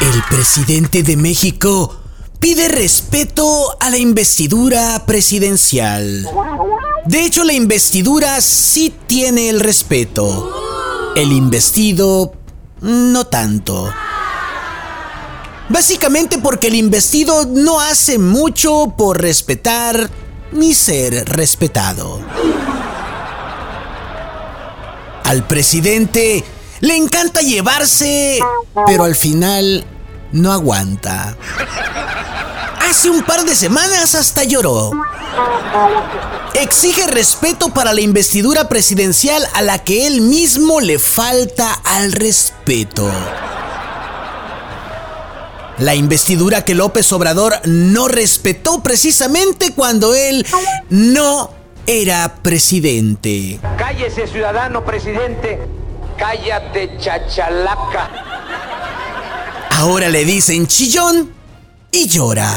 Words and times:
El 0.00 0.22
presidente 0.30 1.02
de 1.02 1.16
México 1.16 2.00
pide 2.38 2.68
respeto 2.68 3.76
a 3.80 3.90
la 3.90 3.98
investidura 3.98 5.04
presidencial. 5.06 6.24
De 7.04 7.24
hecho, 7.24 7.42
la 7.42 7.52
investidura 7.52 8.40
sí 8.40 8.94
tiene 9.08 9.48
el 9.48 9.58
respeto. 9.58 10.52
El 11.16 11.32
investido 11.32 12.32
no 12.80 13.24
tanto. 13.26 13.92
Básicamente 15.68 16.38
porque 16.38 16.68
el 16.68 16.76
investido 16.76 17.44
no 17.44 17.80
hace 17.80 18.20
mucho 18.20 18.94
por 18.96 19.20
respetar 19.20 20.08
ni 20.52 20.74
ser 20.74 21.28
respetado. 21.28 22.20
Al 25.24 25.44
presidente 25.46 26.44
le 26.80 26.96
encanta 26.96 27.40
llevarse, 27.40 28.38
pero 28.86 29.04
al 29.04 29.16
final 29.16 29.84
no 30.32 30.52
aguanta. 30.52 31.36
Hace 32.88 33.10
un 33.10 33.22
par 33.22 33.44
de 33.44 33.54
semanas 33.54 34.14
hasta 34.14 34.44
lloró. 34.44 34.92
Exige 36.54 37.06
respeto 37.06 37.68
para 37.68 37.92
la 37.92 38.00
investidura 38.00 38.68
presidencial 38.68 39.46
a 39.54 39.62
la 39.62 39.84
que 39.84 40.06
él 40.06 40.22
mismo 40.22 40.80
le 40.80 40.98
falta 40.98 41.72
al 41.84 42.12
respeto. 42.12 43.10
La 45.78 45.94
investidura 45.94 46.64
que 46.64 46.74
López 46.74 47.12
Obrador 47.12 47.54
no 47.64 48.08
respetó 48.08 48.82
precisamente 48.82 49.72
cuando 49.74 50.14
él 50.14 50.44
no 50.90 51.50
era 51.86 52.34
presidente. 52.42 53.60
Cállese, 53.76 54.26
ciudadano 54.26 54.84
presidente. 54.84 55.60
Cállate, 56.18 56.98
chachalaca. 56.98 58.10
Ahora 59.70 60.08
le 60.08 60.24
dicen 60.24 60.66
chillón 60.66 61.32
y 61.92 62.08
llora. 62.08 62.50